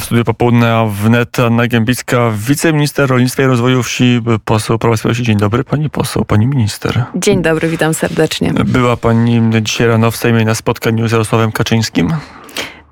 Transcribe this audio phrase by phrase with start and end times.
[0.00, 5.26] W studiu popołudnia wnet Anna Gębicka, wiceminister rolnictwa i rozwoju wsi, poseł Prawa Sprawiedliwości.
[5.26, 7.04] Dzień dobry, pani poseł, pani minister.
[7.14, 8.52] Dzień dobry, witam serdecznie.
[8.64, 12.08] Była pani dzisiaj rano w Sejmie na spotkaniu z Jarosławem Kaczyńskim?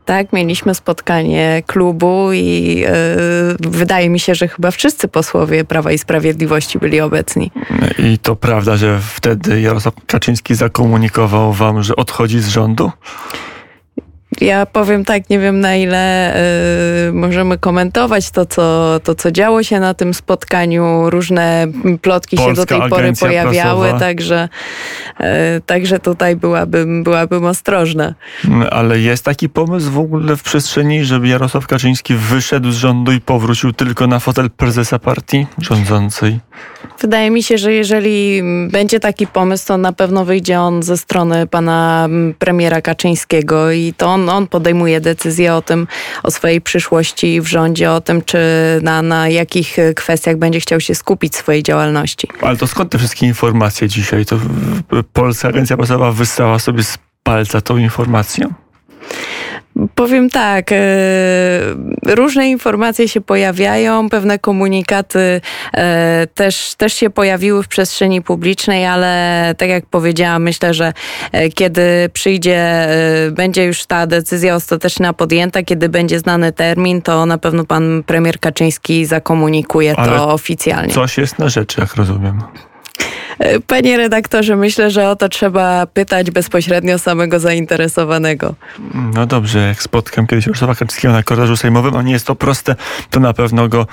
[0.04, 2.76] Tak, mieliśmy spotkanie klubu i
[3.60, 7.50] yy, wydaje mi się, że chyba wszyscy posłowie Prawa i Sprawiedliwości byli obecni.
[7.98, 12.90] I to prawda, że wtedy Jarosław Kaczyński zakomunikował wam, że odchodzi z rządu?
[14.40, 16.34] Ja powiem tak, nie wiem na ile
[17.08, 21.10] y, możemy komentować to co, to, co działo się na tym spotkaniu.
[21.10, 21.66] Różne
[22.02, 23.98] plotki Polska się do tej pory pojawiały, prasowa.
[23.98, 24.48] także,
[25.20, 25.24] y,
[25.66, 28.14] także tutaj byłabym, byłabym ostrożna.
[28.70, 33.20] Ale jest taki pomysł w ogóle w przestrzeni, żeby Jarosław Kaczyński wyszedł z rządu i
[33.20, 36.40] powrócił tylko na fotel prezesa partii rządzącej?
[37.04, 41.46] Wydaje mi się, że jeżeli będzie taki pomysł, to na pewno wyjdzie on ze strony
[41.46, 42.08] pana
[42.38, 45.86] premiera Kaczyńskiego i to on on, podejmuje decyzję o tym,
[46.22, 48.38] o swojej przyszłości w rządzie, o tym, czy
[48.82, 52.28] na, na jakich kwestiach będzie chciał się skupić swojej działalności.
[52.40, 54.26] Ale to skąd te wszystkie informacje dzisiaj?
[54.26, 54.38] To
[55.12, 58.54] Polska Agencja Prasowa wystała sobie z palca tą informacją?
[59.94, 60.76] Powiem tak, e,
[62.06, 65.40] różne informacje się pojawiają, pewne komunikaty
[65.74, 70.92] e, też, też się pojawiły w przestrzeni publicznej, ale tak jak powiedziałam, myślę, że
[71.32, 72.88] e, kiedy przyjdzie,
[73.32, 78.40] będzie już ta decyzja ostateczna podjęta, kiedy będzie znany termin, to na pewno pan premier
[78.40, 80.94] Kaczyński zakomunikuje ale to oficjalnie.
[80.94, 82.42] Coś jest na rzeczy, jak rozumiem.
[83.66, 88.54] Panie redaktorze, myślę, że o to trzeba pytać bezpośrednio samego zainteresowanego.
[89.14, 92.76] No dobrze, jak spotkam kiedyś Jarosława Kaczyńskiego na korytarzu sejmowym, a nie jest to proste,
[93.10, 93.86] to na pewno go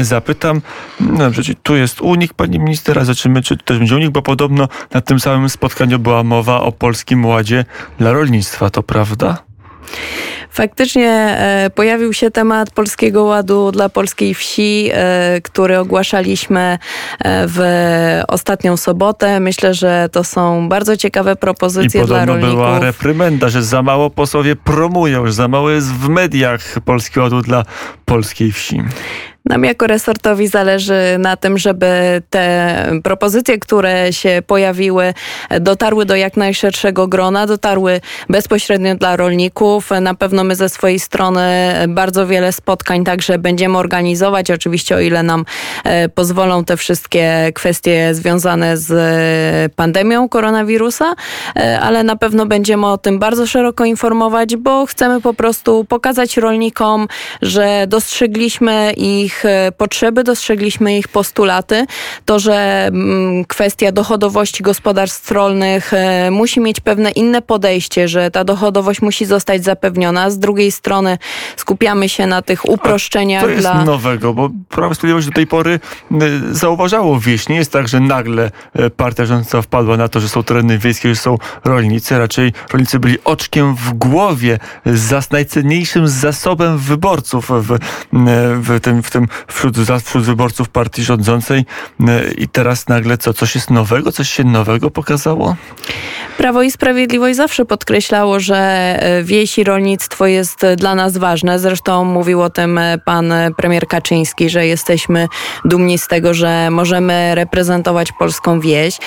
[0.00, 0.60] zapytam.
[1.00, 4.68] No dobrze, tu jest unik, pani minister, a zobaczymy, czy też będzie unik, bo podobno
[4.94, 7.64] na tym samym spotkaniu była mowa o Polskim Ładzie
[7.98, 9.42] dla rolnictwa, to prawda?
[10.50, 16.78] Faktycznie e, pojawił się temat Polskiego Ładu dla polskiej wsi, e, który ogłaszaliśmy e,
[17.48, 17.60] w
[18.28, 19.40] ostatnią sobotę.
[19.40, 22.54] Myślę, że to są bardzo ciekawe propozycje I dla rolników.
[22.54, 27.42] była reprymenda, że za mało posłowie promują, że za mało jest w mediach Polskiego Ładu
[27.42, 27.64] dla
[28.04, 28.82] polskiej wsi.
[29.44, 35.14] Nam jako resortowi zależy na tym, żeby te propozycje, które się pojawiły,
[35.60, 39.90] dotarły do jak najszerszego grona, dotarły bezpośrednio dla rolników.
[40.00, 45.22] Na pewno my ze swojej strony bardzo wiele spotkań także będziemy organizować, oczywiście o ile
[45.22, 45.44] nam
[45.84, 48.92] e, pozwolą te wszystkie kwestie związane z
[49.72, 51.14] pandemią koronawirusa,
[51.56, 56.36] e, ale na pewno będziemy o tym bardzo szeroko informować, bo chcemy po prostu pokazać
[56.36, 57.08] rolnikom,
[57.42, 61.86] że dostrzegliśmy ich e, potrzeby, dostrzegliśmy ich postulaty.
[62.24, 68.44] To, że mm, kwestia dochodowości gospodarstw rolnych e, musi mieć pewne inne podejście, że ta
[68.44, 70.29] dochodowość musi zostać zapewniona.
[70.30, 71.18] Z drugiej strony
[71.56, 73.42] skupiamy się na tych uproszczeniach.
[73.42, 73.84] A to jest dla...
[73.84, 75.80] nowego, bo Prawo Sprawiedliwość do tej pory
[76.52, 77.48] zauważało wieś.
[77.48, 81.08] Nie jest tak, że nagle e, partia rządząca wpadła na to, że są tereny wiejskie,
[81.08, 82.18] że są rolnicy.
[82.18, 87.78] Raczej rolnicy byli oczkiem w głowie z najcenniejszym zasobem wyborców w,
[88.62, 91.64] w, tym, w tym wśród, wśród wyborców partii rządzącej
[92.38, 94.12] i teraz nagle co, coś jest nowego?
[94.12, 95.56] Coś się nowego pokazało?
[96.36, 101.58] Prawo i Sprawiedliwość zawsze podkreślało, że wieś i rolnictwo jest dla nas ważne.
[101.58, 105.28] Zresztą mówił o tym e, pan premier Kaczyński, że jesteśmy
[105.64, 108.98] dumni z tego, że możemy reprezentować polską wieś.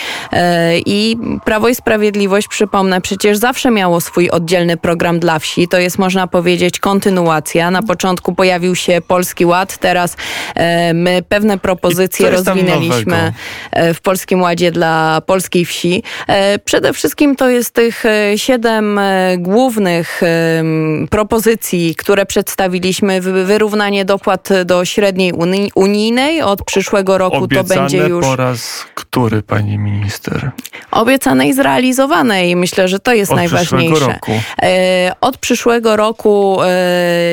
[0.86, 5.68] I Prawo i Sprawiedliwość, przypomnę, przecież zawsze miało swój oddzielny program dla wsi.
[5.68, 7.72] To jest, można powiedzieć, kontynuacja.
[7.72, 10.18] Na początku pojawił się Polski Ład, teraz
[10.56, 13.34] E, my pewne propozycje rozwinęliśmy
[13.72, 16.04] e, w Polskim Ładzie dla polskiej wsi.
[16.28, 18.04] E, przede wszystkim to jest tych
[18.36, 19.00] siedem
[19.38, 20.22] głównych
[21.10, 23.22] propozycji, które przedstawiliśmy.
[23.22, 25.34] Wyrównanie dopłat do średniej
[25.76, 28.26] unijnej od przyszłego roku Obiecane to będzie już...
[28.26, 30.52] po raz który, pani minister?
[30.92, 33.96] Obiecane i zrealizowane i myślę, że to jest od najważniejsze.
[33.96, 34.32] Przyszłego roku.
[35.22, 36.58] Od przyszłego roku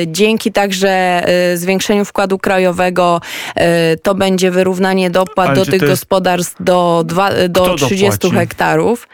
[0.06, 1.22] dzięki także
[1.54, 3.20] zwiększeniu wkładu krajowego
[3.54, 8.36] e, to będzie wyrównanie dopłat do tych gospodarstw do, dwa, do 30 dopłaci?
[8.36, 9.08] hektarów.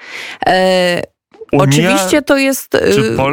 [1.52, 2.78] Unia, Oczywiście to jest y,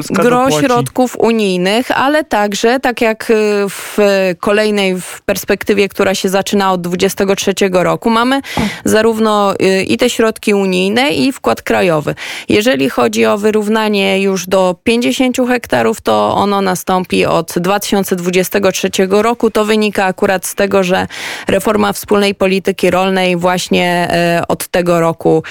[0.10, 0.65] gro dopłaci?
[0.65, 3.33] środków unijnych, ale także, tak jak y,
[3.69, 3.98] w
[4.39, 8.42] kolejnej w perspektywie, która się zaczyna od 23 roku, mamy
[8.86, 12.15] zarówno y, i te środki unijne i wkład krajowy.
[12.50, 19.51] Jeżeli chodzi o wyrównanie już do 50 hektarów, to ono nastąpi od 2023 roku.
[19.51, 21.07] To wynika akurat z tego, że
[21.48, 24.10] reforma wspólnej polityki rolnej właśnie
[24.48, 25.44] od tego roku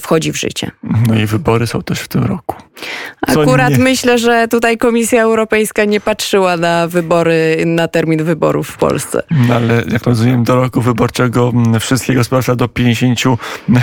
[0.00, 0.70] wchodzi w życie.
[1.08, 2.67] No i wybory są też w tym roku.
[3.26, 3.78] Akurat nie...
[3.78, 9.22] myślę, że tutaj Komisja Europejska nie patrzyła na wybory, na termin wyborów w Polsce.
[9.48, 13.20] No ale jak rozumiem, do roku wyborczego wszystkie gospodarstwa do 50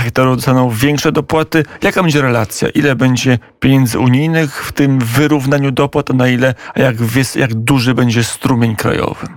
[0.03, 1.63] hektarów dostaną większe dopłaty.
[1.83, 2.69] Jaka będzie relacja?
[2.69, 6.95] Ile będzie pieniędzy unijnych w tym wyrównaniu dopłat, a na ile, a jak,
[7.35, 9.27] jak duży będzie strumień krajowy?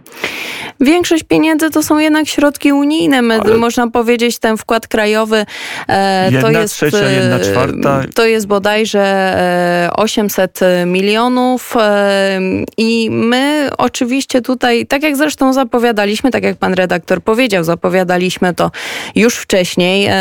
[0.80, 3.22] Większość pieniędzy to są jednak środki unijne.
[3.22, 3.56] My, Ale...
[3.56, 5.46] Można powiedzieć, ten wkład krajowy
[5.88, 6.74] e, jedna to jest.
[6.74, 8.02] Trzecia, jedna e, czwarta.
[8.14, 9.47] To jest bodajże e,
[9.96, 11.76] 800 milionów.
[11.76, 12.40] E,
[12.76, 18.70] I my oczywiście tutaj, tak jak zresztą zapowiadaliśmy, tak jak pan redaktor powiedział, zapowiadaliśmy to
[19.14, 20.12] już wcześniej, e,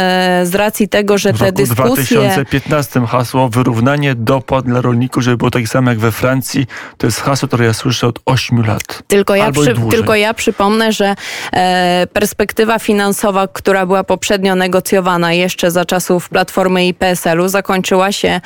[0.44, 2.18] z racji tego, że w te dyskusje.
[2.18, 6.66] W 2015 hasło wyrównanie dopłat dla rolników, żeby było takie samo jak we Francji.
[6.98, 9.04] To jest hasło, które ja słyszę od 8 lat.
[9.08, 11.16] Tylko ja, przy, tylko ja przy przypomnę, że
[11.54, 18.42] e, perspektywa finansowa, która była poprzednio negocjowana jeszcze za czasów Platformy i PSL-u, zakończyła się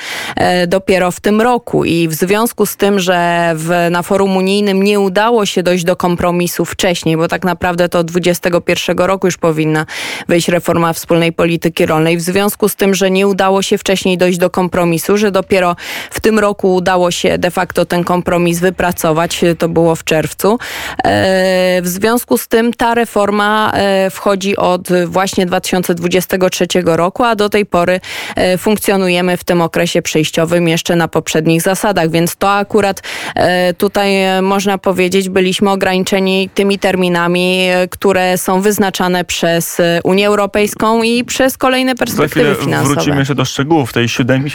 [0.72, 5.00] dopiero w tym roku i w związku z tym, że w, na forum unijnym nie
[5.00, 9.86] udało się dojść do kompromisu wcześniej, bo tak naprawdę to od 2021 roku już powinna
[10.28, 12.18] wyjść reforma wspólnej polityki rolnej.
[12.18, 15.76] W związku z tym, że nie udało się wcześniej dojść do kompromisu, że dopiero
[16.12, 20.60] w tym roku udało się de facto ten kompromis wypracować, to było w czerwcu.
[21.04, 27.50] E, w związku z tym ta reforma e, wchodzi od właśnie 2023 roku, a do
[27.50, 28.00] tej pory
[28.36, 33.02] e, funkcjonujemy w tym okresie przejściowym jeszcze na poprzednich zasadach, więc to akurat
[33.36, 34.12] e, tutaj
[34.42, 41.96] można powiedzieć byliśmy ograniczeni tymi terminami, które są wyznaczane przez Unię Europejską i przez kolejne
[41.96, 42.96] perspektywy finansowe.
[42.96, 44.52] Wrócimy jeszcze do szczegółów tej siódemki.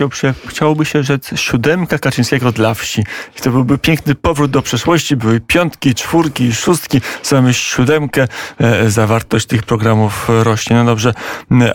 [0.46, 3.04] Chciałoby się rzec siódemka Kaczyńskiego dla wsi.
[3.38, 5.16] I to byłby piękny powrót do przeszłości.
[5.16, 8.28] Były piątki, czwórki, szóstki samą siódemkę,
[8.60, 10.76] e, zawartość tych programów rośnie.
[10.76, 11.12] No dobrze,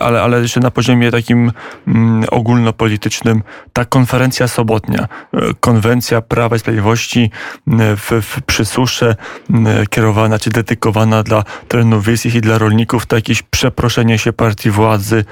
[0.00, 1.52] ale, ale jeszcze na poziomie takim
[2.30, 3.42] ogólnopolitycznym,
[3.72, 4.11] ta konferencja
[4.48, 7.30] sobotnia, e, konwencja Prawa i Sprawiedliwości
[7.96, 8.42] w, w
[9.90, 15.24] kierowana czy dedykowana dla terenów wiejskich i dla rolników, to jakieś przeproszenie się partii władzy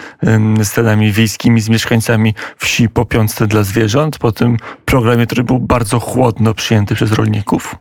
[0.62, 5.58] z terenami wiejskimi, z mieszkańcami wsi po piątce dla zwierząt, po tym programie, który był
[5.58, 7.76] bardzo chłodno przyjęty przez rolników?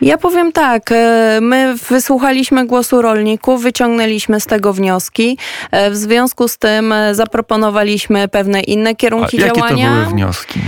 [0.00, 5.38] Ja powiem tak, e, my wysłuchaliśmy głosu rolników, wyciągnęliśmy z tego wnioski.
[5.70, 9.84] E, w związku z tym e, zaproponowaliśmy pewne inne kierunki A jakie działania.
[9.84, 10.60] Jakie to były wnioski?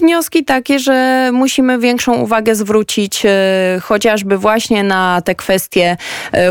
[0.00, 3.22] Wnioski takie, że musimy większą uwagę zwrócić
[3.82, 5.96] chociażby właśnie na te kwestie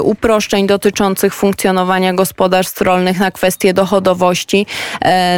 [0.04, 4.66] uproszczeń dotyczących funkcjonowania gospodarstw rolnych, na kwestie dochodowości,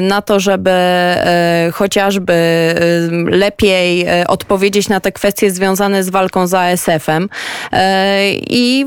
[0.02, 0.72] na to, żeby
[1.74, 2.34] chociażby
[3.26, 7.30] lepiej odpowiedzieć na te kwestie związane z walką walką z ASF-em.
[7.72, 8.86] E, I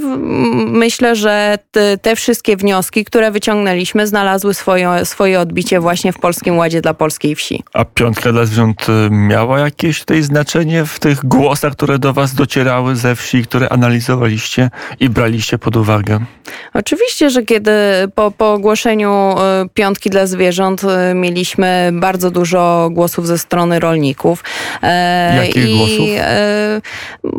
[0.66, 1.58] myślę, że
[2.02, 7.34] te wszystkie wnioski, które wyciągnęliśmy, znalazły swoje, swoje odbicie właśnie w Polskim Ładzie dla polskiej
[7.34, 7.62] wsi.
[7.72, 12.34] A piątka dla zwierząt e, miała jakieś tutaj znaczenie w tych głosach, które do Was
[12.34, 14.70] docierały ze wsi, które analizowaliście
[15.00, 16.20] i braliście pod uwagę?
[16.74, 17.72] Oczywiście, że kiedy
[18.14, 20.82] po, po ogłoszeniu e, piątki dla zwierząt
[21.14, 24.44] mieliśmy bardzo dużo głosów ze strony rolników.
[25.36, 26.08] Jakich I, głosów?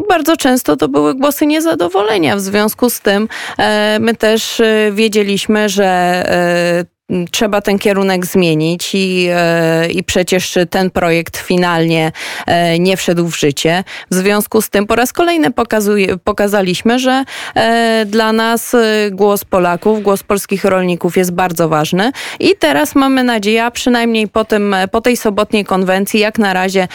[0.10, 2.36] Bardzo często to były głosy niezadowolenia.
[2.36, 3.28] W związku z tym
[3.58, 6.95] e, my też e, wiedzieliśmy, że e,
[7.32, 12.12] trzeba ten kierunek zmienić i, e, i przecież ten projekt finalnie
[12.48, 13.84] e, nie wszedł w życie.
[14.12, 17.24] W związku z tym po raz kolejny pokazuje, pokazaliśmy, że
[17.56, 18.76] e, dla nas
[19.12, 24.46] głos Polaków, głos polskich rolników jest bardzo ważny i teraz mamy nadzieję, a przynajmniej po,
[24.46, 26.88] tym, po tej sobotniej konwencji jak na razie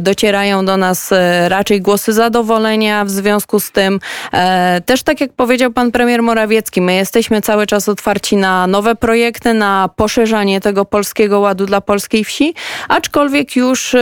[0.00, 1.10] docierają do nas
[1.48, 4.00] raczej głosy zadowolenia w związku z tym
[4.86, 9.33] też tak jak powiedział pan premier Morawiecki, my jesteśmy cały czas otwarci na nowe projekty,
[9.54, 12.54] na poszerzanie tego polskiego ładu dla polskiej wsi,
[12.88, 13.98] aczkolwiek już e,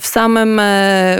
[0.00, 0.62] w samym, e,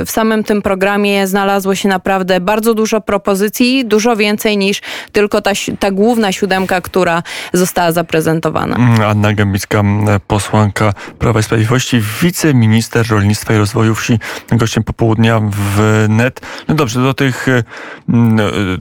[0.07, 4.81] w samym tym programie znalazło się naprawdę bardzo dużo propozycji, dużo więcej niż
[5.13, 7.23] tylko ta, ta główna siódemka, która
[7.53, 8.77] została zaprezentowana.
[8.77, 9.83] Mm, Anna Gębicka,
[10.27, 14.19] posłanka Prawa i Sprawiedliwości, wiceminister rolnictwa i rozwoju wsi,
[14.53, 16.41] gościem popołudnia w NET.
[16.69, 17.63] No dobrze, do tych, e,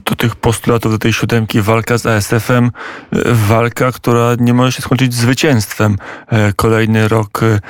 [0.04, 2.70] do tych postulatów, do tej siódemki walka z ASF-em,
[3.48, 5.96] walka, która nie może się skończyć zwycięstwem.
[6.28, 7.60] E, kolejny rok e,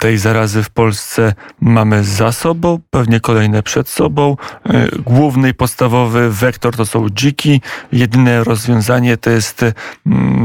[0.00, 4.36] tej zarazy w Polsce mamy za sobą, pewnie kolejne przed sobą.
[4.66, 7.60] E, główny i podstawowy wektor to są dziki.
[7.92, 9.64] Jedyne rozwiązanie to jest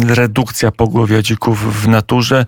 [0.08, 2.46] redukcja pogłowia dzików w naturze.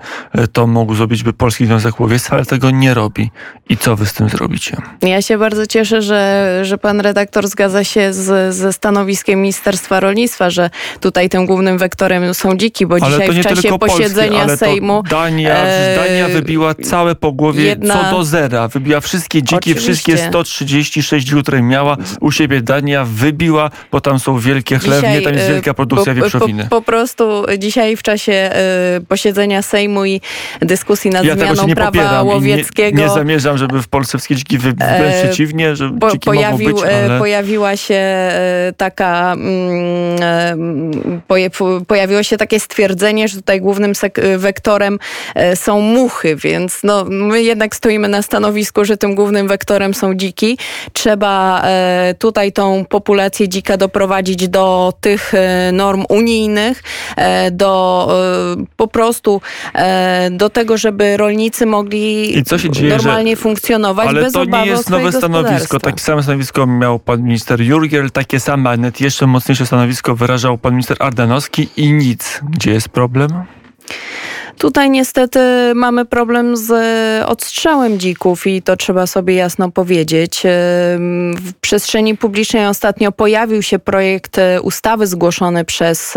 [0.54, 3.32] To mógł zrobić by Polski Związek Łowiectwa, ale tego nie robi.
[3.70, 4.78] I co wy z tym zrobicie?
[5.02, 10.50] Ja się bardzo cieszę, że, że pan redaktor zgadza się z, ze stanowiskiem Ministerstwa Rolnictwa,
[10.50, 15.04] że tutaj tym głównym wektorem są dziki, bo ale dzisiaj czasie posiedzenia Polski, Sejmu.
[15.10, 17.94] Dania, e, Dania wybiła całe pogłowie jedna...
[17.94, 18.68] co do zera.
[18.68, 19.82] Wybiła wszystkie dziki, Oczywiście.
[19.82, 21.98] wszystkie 136 które miała.
[22.22, 26.14] U siebie Dania wybiła, bo tam są wielkie chlewnie, Dzisiaj, tam jest e, wielka produkcja
[26.14, 26.64] po, wieprzowiny.
[26.64, 30.22] Po, po prostu dzisiaj w czasie e, posiedzenia Sejmu i
[30.62, 32.98] dyskusji nad ja zmianą prawa popieram łowieckiego.
[32.98, 36.70] Nie, nie zamierzam, żeby w Polsce wszystkie dziki wręcz E, przeciwnie, że Po, dziki pojawił,
[36.70, 37.20] mogą być, ale...
[37.20, 38.04] Pojawiła się
[38.78, 41.22] taka, mm,
[41.88, 45.00] pojawiło się takie stwierdzenie, że tutaj głównym e, wektorem
[45.36, 50.14] e, są muchy, więc no, my jednak stoimy na stanowisku, że tym głównym wektorem są
[50.14, 50.58] dziki.
[50.94, 56.84] Trzeba e, tutaj tą populację dzika doprowadzić do tych e, norm unijnych,
[57.52, 57.78] do
[58.78, 59.42] po prostu
[60.32, 64.46] do tego, żeby rolnicy mogli I co się dzieje, że- normalnie funkcjonować Ale bez to
[64.46, 65.80] nie jest nowe stanowisko.
[65.80, 70.58] Takie samo stanowisko miał pan minister Jurgiel, takie same, a nawet jeszcze mocniejsze stanowisko wyrażał
[70.58, 72.42] pan minister Ardanowski i nic.
[72.50, 73.27] Gdzie jest problem?
[73.28, 73.48] problema?
[74.58, 75.40] Tutaj niestety
[75.76, 80.46] mamy problem z e, odstrzałem dzików i to trzeba sobie jasno powiedzieć.
[80.46, 80.50] E,
[81.36, 86.14] W przestrzeni publicznej ostatnio pojawił się projekt e, ustawy zgłoszony przez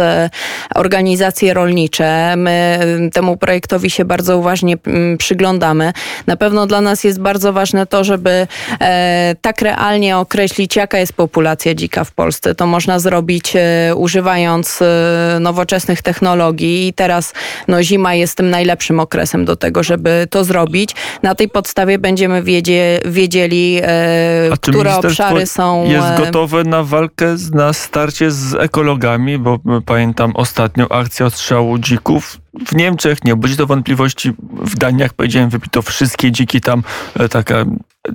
[0.74, 2.34] organizacje rolnicze.
[2.36, 2.80] My
[3.12, 4.76] temu projektowi się bardzo uważnie
[5.18, 5.92] przyglądamy.
[6.26, 8.46] Na pewno dla nas jest bardzo ważne to, żeby
[9.40, 12.54] tak realnie określić, jaka jest populacja dzika w Polsce.
[12.54, 13.52] To można zrobić
[13.96, 14.78] używając
[15.40, 17.32] nowoczesnych technologii i teraz
[17.68, 20.94] no, zima jest tym najlepszym okresem do tego, żeby to zrobić.
[21.22, 25.84] Na tej podstawie będziemy wiedzie, wiedzieli, e, które obszary są...
[25.84, 31.78] Jest e, gotowe na walkę, na starcie z ekologami, bo m, pamiętam ostatnią akcję odstrzału
[31.78, 32.38] dzików.
[32.66, 34.32] W Niemczech nie budzi to wątpliwości.
[34.52, 36.82] W Danii, jak powiedziałem, wypito wszystkie dziki tam,
[37.18, 37.64] e, taka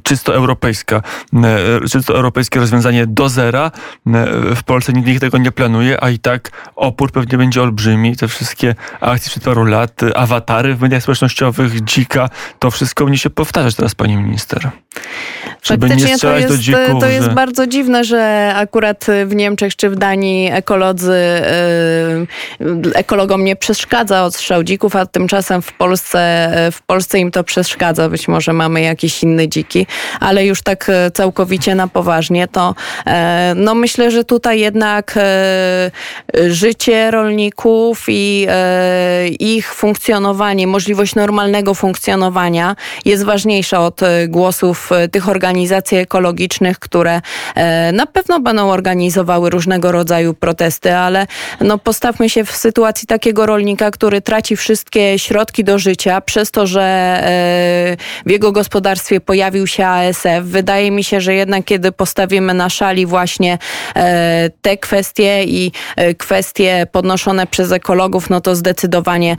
[0.03, 1.01] czysto europejska,
[1.43, 3.71] e, czysto europejskie rozwiązanie do zera.
[4.07, 8.15] E, W Polsce nikt, nikt tego nie planuje, a i tak opór pewnie będzie olbrzymi.
[8.15, 13.19] Te wszystkie akcje sprzed paru lat, e, awatary w mediach społecznościowych, dzika, to wszystko będzie
[13.19, 14.69] się powtarzać teraz, pani minister.
[15.63, 17.33] Żeby nie Faktycznie to strzelać jest, do dzików, to jest że...
[17.33, 21.41] bardzo dziwne, że akurat w Niemczech czy w Danii ekolodzy,
[22.59, 28.09] yy, ekologom nie przeszkadza odstrzał dzików, a tymczasem w Polsce, w Polsce im to przeszkadza.
[28.09, 29.87] Być może mamy jakieś inne dziki,
[30.19, 35.91] ale już tak całkowicie na poważnie, to e, no myślę, że tutaj jednak e,
[36.47, 39.94] życie rolników i e, ich funkcjonowanie,
[40.67, 42.75] możliwość normalnego funkcjonowania
[43.05, 47.21] jest ważniejsza od e, głosów e, tych organizacji ekologicznych, które
[47.55, 51.27] e, na pewno będą organizowały różnego rodzaju protesty, ale
[51.61, 56.67] no postawmy się w sytuacji takiego rolnika, który traci wszystkie środki do życia przez to,
[56.67, 56.85] że
[58.25, 60.43] w jego gospodarstwie pojawił się ASF.
[60.43, 63.57] Wydaje mi się, że jednak kiedy postawimy na szali właśnie
[64.61, 65.71] te kwestie i
[66.17, 69.37] kwestie podnoszone przez ekologów, no to zdecydowanie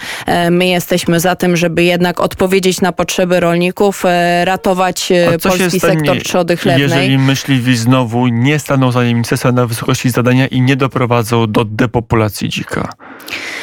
[0.51, 6.23] my jesteśmy za tym, żeby jednak odpowiedzieć na potrzeby rolników, e, ratować e, polski sektor
[6.23, 6.83] trzody chlewnej.
[6.83, 12.49] Jeżeli myśliwi znowu nie staną za ministerstwa na wysokości zadania i nie doprowadzą do depopulacji
[12.49, 12.93] dzika.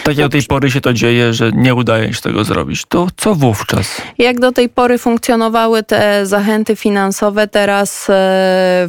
[0.04, 3.08] Tak jak do tej pory się to dzieje, że nie udaje się tego zrobić, to
[3.18, 4.02] co wówczas?
[4.18, 8.14] Jak do tej pory funkcjonowały te zachęty finansowe, teraz e,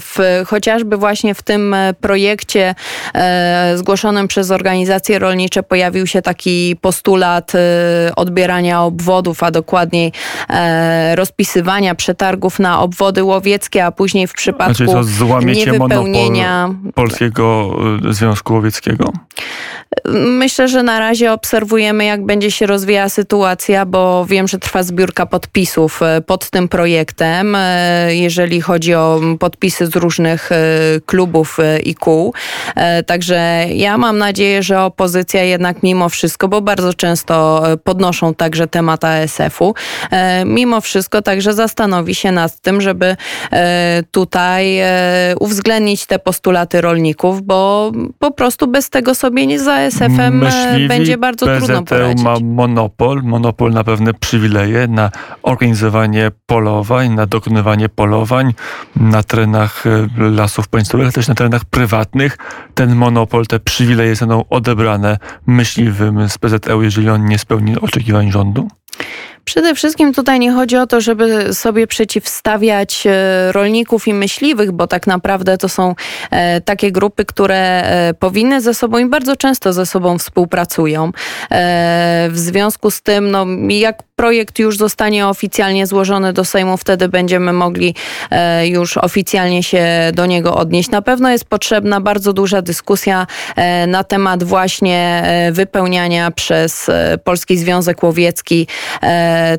[0.01, 2.75] w, chociażby właśnie w tym projekcie
[3.75, 7.53] zgłoszonym przez organizacje rolnicze pojawił się taki postulat
[8.17, 10.13] odbierania obwodów, a dokładniej
[10.51, 17.77] e, rozpisywania przetargów na obwody łowieckie, a później w przypadku Znaczy co, złamiecie niewypełnienia Polskiego
[18.11, 19.13] y, Związku Łowieckiego?
[20.15, 25.27] Myślę, że na razie obserwujemy, jak będzie się rozwijała sytuacja, bo wiem, że trwa zbiórka
[25.27, 27.57] podpisów e, pod tym projektem,
[28.09, 30.51] jeżeli chodzi o podpisy z różnych
[31.07, 32.35] klubów i kół.
[32.77, 38.67] E, Także ja mam nadzieję, że opozycja jednak mimo wszystko, bo bardzo często podnoszą także
[38.67, 39.75] temat ASF-u,
[40.11, 43.17] e, mimo wszystko także zastanowi się nad tym, żeby
[43.53, 44.89] e, tutaj e,
[45.41, 50.45] uwzględnić te postulaty rolników, bo po prostu bez tego sobie nie za ASF-em
[50.89, 52.25] będzie bardzo trudno PZL poradzić.
[52.25, 55.11] ma monopol, monopol na pewne przywileje, na
[55.43, 58.55] organizowanie polowań, na dokonywanie polowań
[58.97, 59.85] na terenach
[60.17, 62.39] lasów państwowych, ale też na terenach prywatnych.
[62.75, 68.69] Ten monopol, te przywileje zostaną odebrane myśliwym z PZL, jeżeli on nie spełni oczekiwań rządu?
[69.45, 74.87] Przede wszystkim tutaj nie chodzi o to, żeby sobie przeciwstawiać e, rolników i myśliwych, bo
[74.87, 75.95] tak naprawdę to są
[76.31, 81.11] e, takie grupy, które e, powinny ze sobą i bardzo często ze sobą współpracują.
[82.29, 87.53] W związku z tym, no, jak projekt już zostanie oficjalnie złożony do Sejmu, wtedy będziemy
[87.53, 87.95] mogli
[88.65, 90.91] już oficjalnie się do niego odnieść.
[90.91, 93.27] Na pewno jest potrzebna bardzo duża dyskusja
[93.87, 95.23] na temat właśnie
[95.53, 96.91] wypełniania przez
[97.25, 98.67] Polski Związek Łowiecki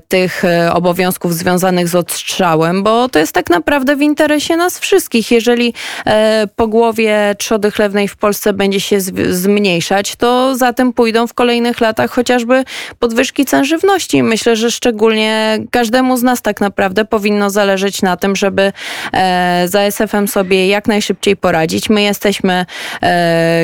[0.07, 5.31] tych e, obowiązków związanych z odstrzałem, bo to jest tak naprawdę w interesie nas wszystkich.
[5.31, 5.73] Jeżeli
[6.05, 11.81] e, pogłowie trzody chlewnej w Polsce będzie się zmniejszać, to za tym pójdą w kolejnych
[11.81, 12.63] latach chociażby
[12.99, 14.23] podwyżki cen żywności.
[14.23, 18.73] Myślę, że szczególnie każdemu z nas tak naprawdę powinno zależeć na tym, żeby
[19.13, 21.89] e, za SF-em sobie jak najszybciej poradzić.
[21.89, 22.65] My jesteśmy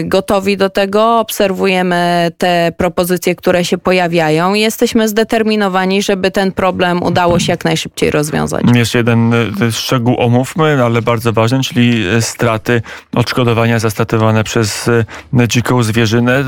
[0.04, 7.40] gotowi do tego, obserwujemy te propozycje, które się pojawiają jesteśmy zdeterminowani, żeby ten problem udało
[7.40, 8.64] się jak najszybciej rozwiązać.
[8.76, 12.82] Jeszcze jeden e, szczegół omówmy, ale bardzo ważny, czyli e, straty
[13.16, 16.44] odszkodowania zastatywane przez e, dziką zwierzynę.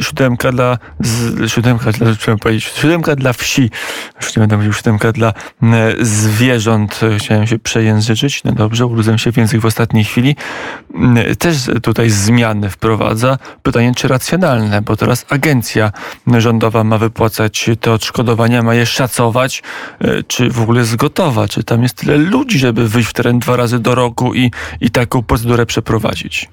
[0.00, 0.78] Siódemka dla,
[1.46, 2.06] siódemka dla,
[2.58, 3.70] siódemka dla wsi,
[4.20, 5.32] już nie będę mówił siódemka dla
[6.00, 7.00] zwierząt.
[7.18, 10.36] Chciałem się przejęzyczyć, no dobrze, ugryzłem się w język w ostatniej chwili.
[11.38, 13.38] Też tutaj zmiany wprowadza.
[13.62, 15.92] Pytanie, czy racjonalne, bo teraz agencja
[16.38, 19.62] rządowa ma wypłacać te odszkodowania, ma je szacować,
[20.00, 23.38] e, czy w ogóle jest gotowa, czy tam jest tyle ludzi, żeby wyjść w teren
[23.38, 24.50] dwa razy do roku i,
[24.80, 26.48] i taką procedurę przeprowadzić.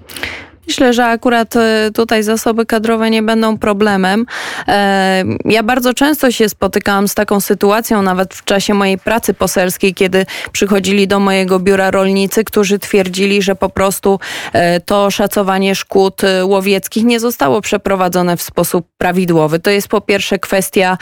[0.67, 4.25] Myślę, że akurat e, tutaj zasoby kadrowe nie będą problemem.
[4.67, 9.93] E, ja bardzo często się spotykałam z taką sytuacją, nawet w czasie mojej pracy poselskiej,
[9.93, 14.19] kiedy przychodzili do mojego biura rolnicy, którzy twierdzili, że po prostu
[14.53, 19.59] e, to szacowanie szkód łowieckich nie zostało przeprowadzone w sposób prawidłowy.
[19.59, 20.97] To jest po pierwsze kwestia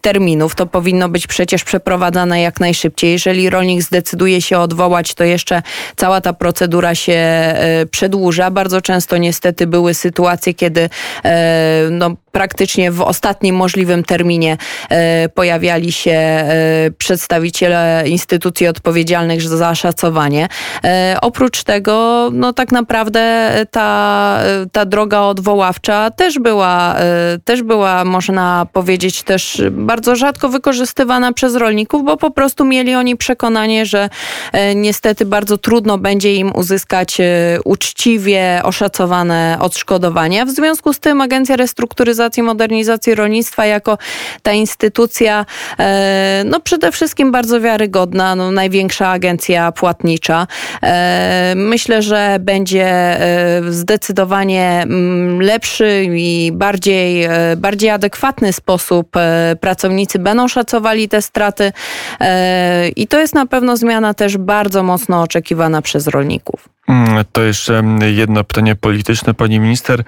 [0.00, 0.54] terminów.
[0.54, 3.12] To powinno być przecież przeprowadzane jak najszybciej.
[3.12, 5.62] Jeżeli rolnik zdecyduje się odwołać, to jeszcze
[5.96, 7.54] cała ta procedura się
[7.90, 10.88] przedłuża bardzo często niestety były sytuacje, kiedy
[11.24, 14.56] e, no, praktycznie w ostatnim możliwym terminie
[14.88, 20.48] e, pojawiali się e, przedstawiciele instytucji odpowiedzialnych za szacowanie.
[21.22, 24.38] Oprócz tego, no tak naprawdę ta,
[24.72, 26.96] ta droga odwoławcza też była,
[27.44, 33.16] też była, można powiedzieć, też bardzo rzadko wykorzystywana przez rolników, bo po prostu mieli oni
[33.16, 34.08] przekonanie, że
[34.74, 37.18] niestety bardzo trudno będzie im uzyskać
[37.64, 40.44] uczciwie oszacowane odszkodowania.
[40.44, 43.98] W związku z tym Agencja Restrukturyzacji i Modernizacji Rolnictwa jako
[44.42, 45.46] ta instytucja
[45.78, 50.46] e, no przede wszystkim bardzo wiarygodna, no największa agencja płatnicza.
[50.82, 59.08] E, myślę, że będzie e, zdecydowanie mm, lepszy i bardziej, bardziej adekwatny sposób
[59.60, 61.72] pracownicy będą szacowali te straty
[62.96, 66.69] i to jest na pewno zmiana też bardzo mocno oczekiwana przez rolników.
[66.90, 69.34] Mm, to jeszcze jedno pytanie polityczne.
[69.34, 70.04] Pani minister,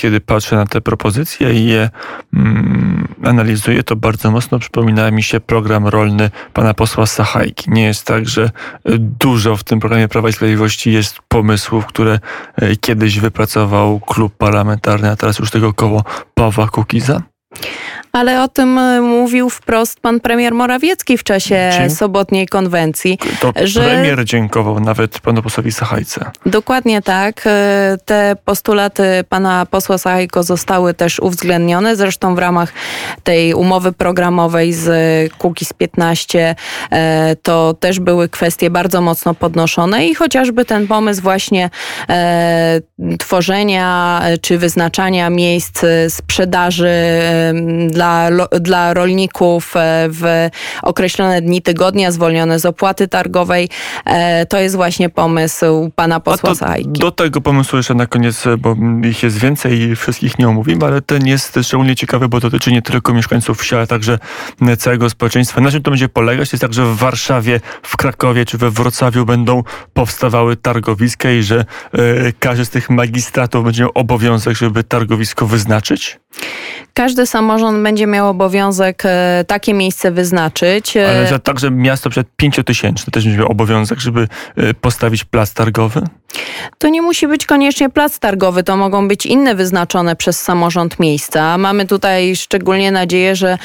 [0.00, 1.90] kiedy patrzę na te propozycje i je
[2.34, 7.70] mm, analizuję, to bardzo mocno przypomina mi się program rolny pana posła Sachajki.
[7.70, 8.50] Nie jest tak, że
[8.98, 12.18] dużo w tym programie Prawa i Sprawiedliwości jest pomysłów, które
[12.56, 17.22] e, kiedyś wypracował klub parlamentarny, a teraz już tego koło Pawła Kukiza?
[18.12, 23.18] Ale o tym e, mówił wprost pan premier Morawiecki w czasie Dzie sobotniej konwencji.
[23.40, 23.80] To że...
[23.80, 26.30] premier dziękował nawet panu posłowi Sachajce.
[26.46, 27.42] Dokładnie tak.
[27.46, 31.96] E, te postulaty pana posła Sachajko zostały też uwzględnione.
[31.96, 32.72] Zresztą w ramach
[33.22, 34.88] tej umowy programowej z
[35.32, 36.54] Kukiz 15
[36.90, 41.70] e, to też były kwestie bardzo mocno podnoszone i chociażby ten pomysł właśnie
[43.18, 46.88] tworzenia czy wyznaczania miejsc sprzedaży
[47.98, 48.28] dla,
[48.60, 50.48] dla rolników e, w
[50.82, 53.68] określone dni tygodnia, zwolnione z opłaty targowej.
[54.04, 57.00] E, to jest właśnie pomysł pana posła Sajki.
[57.00, 61.02] Do tego pomysłu jeszcze na koniec, bo ich jest więcej i wszystkich nie omówimy, ale
[61.02, 64.18] ten jest szczególnie ciekawy, bo dotyczy nie tylko mieszkańców wsi, ale także
[64.78, 65.60] całego społeczeństwa.
[65.60, 66.52] Na czym to będzie polegać?
[66.52, 71.64] Jest tak, że w Warszawie, w Krakowie czy we Wrocławiu będą powstawały targowiska i że
[72.38, 76.18] każdy z tych magistratów będzie miał obowiązek, żeby targowisko wyznaczyć?
[76.98, 80.96] Każdy samorząd będzie miał obowiązek e, takie miejsce wyznaczyć.
[80.96, 85.54] E, Ale że także miasto przed pięciotysięczne też będzie miał obowiązek, żeby e, postawić plac
[85.54, 86.02] targowy?
[86.78, 91.58] To nie musi być koniecznie plac targowy, to mogą być inne wyznaczone przez samorząd miejsca.
[91.58, 93.58] Mamy tutaj szczególnie nadzieję, że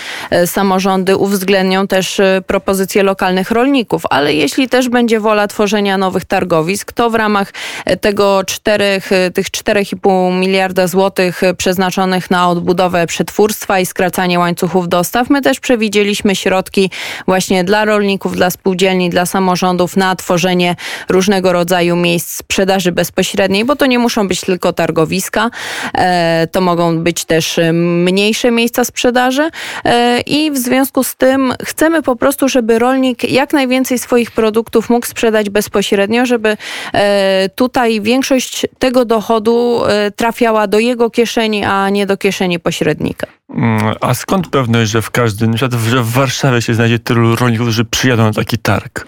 [0.45, 7.09] samorządy uwzględnią też propozycje lokalnych rolników, ale jeśli też będzie wola tworzenia nowych targowisk, to
[7.09, 7.53] w ramach
[8.01, 15.41] tego czterech, tych 4,5 miliarda złotych przeznaczonych na odbudowę przetwórstwa i skracanie łańcuchów dostaw, my
[15.41, 16.89] też przewidzieliśmy środki
[17.27, 20.75] właśnie dla rolników, dla spółdzielni, dla samorządów na tworzenie
[21.09, 25.49] różnego rodzaju miejsc sprzedaży bezpośredniej, bo to nie muszą być tylko targowiska,
[25.93, 29.49] e, to mogą być też mniejsze miejsca sprzedaży.
[29.85, 34.89] E, i w związku z tym chcemy po prostu, żeby rolnik jak najwięcej swoich produktów
[34.89, 36.57] mógł sprzedać bezpośrednio, żeby
[36.93, 39.81] e, tutaj większość tego dochodu
[40.15, 43.27] trafiała do jego kieszeni, a nie do kieszeni pośrednika.
[43.49, 45.67] Mm, a skąd pewność, że w każdym, że
[46.03, 49.05] w Warszawie się znajdzie tylu rolników, którzy przyjadą na taki targ?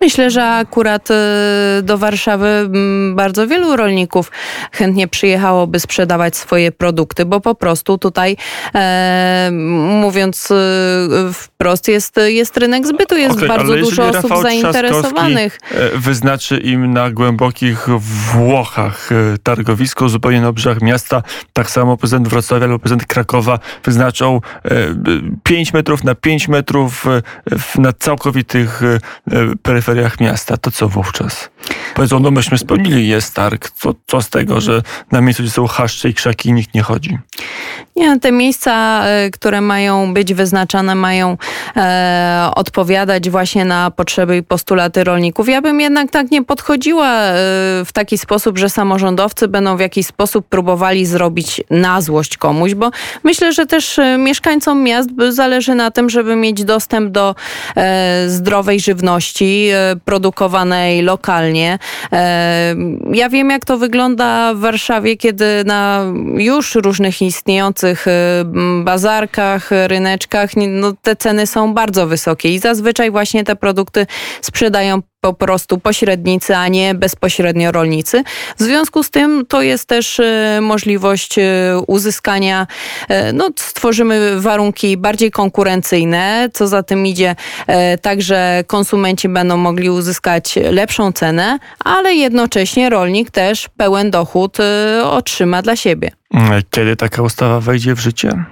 [0.00, 1.14] Myślę, że akurat y,
[1.82, 4.30] do Warszawy mm, bardzo wielu rolników
[4.72, 8.36] chętnie przyjechałoby sprzedawać swoje produkty, bo po prostu tutaj,
[8.74, 9.50] e,
[10.00, 10.54] mówiąc y,
[11.32, 15.58] wprost, jest, jest rynek zbytu, jest okay, bardzo dużo osób Rafał zainteresowanych.
[15.70, 17.88] E, wyznaczy im na głębokich
[18.32, 24.40] Włochach e, targowisko zupełnie na obrzeżach miasta, tak samo prezydent Wrocławia lub prezydent Krakowa wyznaczą
[25.42, 27.06] 5 metrów na 5 metrów
[27.78, 28.82] na całkowitych
[29.62, 31.50] peryferiach peryferiach miasta, to co wówczas?
[31.94, 35.66] Powiedzą, no myśmy spełnili jest targ, co, co z tego, że na miejscu, gdzie są
[35.66, 37.18] chaszcze i krzaki, nikt nie chodzi?
[37.96, 41.36] Nie, te miejsca, e, które mają być wyznaczane, mają
[41.76, 45.48] e, odpowiadać właśnie na potrzeby i postulaty rolników.
[45.48, 47.32] Ja bym jednak tak nie podchodziła e,
[47.84, 52.90] w taki sposób, że samorządowcy będą w jakiś sposób próbowali zrobić na złość komuś, bo
[53.24, 57.34] myślę, że też e, mieszkańcom miast zależy na tym, żeby mieć dostęp do
[57.76, 61.78] e, zdrowej żywności e, produkowanej lokalnie.
[63.12, 66.04] ja wiem, jak to wygląda w Warszawie, kiedy na
[66.36, 68.06] już różnych istniejących
[68.84, 74.06] bazarkach, ryneczkach, no, te ceny są bardzo wysokie i zazwyczaj właśnie te produkty
[74.40, 78.22] sprzedają po prostu pośrednicy, a nie bezpośrednio rolnicy.
[78.58, 81.42] W związku z tym to jest też y, możliwość y,
[81.86, 82.66] uzyskania,
[83.34, 87.36] no stworzymy warunki bardziej konkurencyjne, co za tym idzie,
[88.02, 94.58] także konsumenci będą mogli uzyskać lepszą cenę, ale jednocześnie rolnik też pełen dochód
[95.04, 96.10] otrzyma dla siebie.
[96.70, 98.44] Kiedy taka ustawa wejdzie w życie?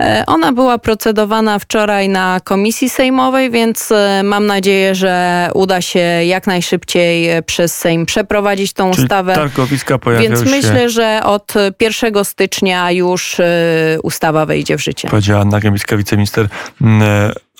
[0.00, 5.98] E, ona była procedowana wczoraj na komisji sejmowej, więc e, mam nadzieję, że uda się
[6.24, 9.34] jak najszybciej e, przez Sejm przeprowadzić tą Czyli ustawę.
[9.34, 10.50] Targowiska pojawią więc się...
[10.50, 13.40] myślę, że od 1 stycznia już
[14.02, 15.08] ustawa wejdzie w życie.
[15.08, 16.48] Powiedziała Anna Gębicka, wiceminister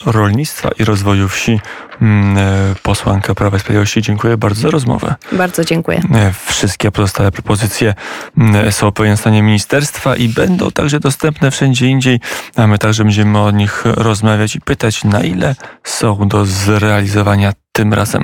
[0.06, 1.60] rolnictwa i rozwoju wsi,
[2.02, 4.02] mm, e, posłanka Prawa i Sprawiedliwości.
[4.02, 5.14] Dziękuję bardzo za rozmowę.
[5.32, 6.00] Bardzo dziękuję.
[6.14, 7.94] E, wszystkie pozostałe propozycje
[8.38, 12.20] mm, są po stanie ministerstwa i będą także dostępne wszędzie indziej,
[12.56, 17.94] a my także będziemy o nich rozmawiać i pytać, na ile są do zrealizowania tym
[17.94, 18.16] razem.